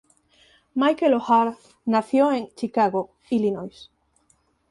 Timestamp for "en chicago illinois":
2.31-3.91